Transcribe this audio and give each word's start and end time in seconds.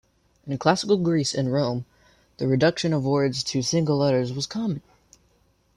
In 0.47 0.57
classical 0.57 0.97
Greece 0.97 1.31
and 1.35 1.53
Rome, 1.53 1.85
the 2.37 2.47
reduction 2.47 2.91
of 2.91 3.05
words 3.05 3.43
to 3.43 3.61
single 3.61 3.97
letters 3.97 4.33
was 4.33 4.47
common. 4.47 4.81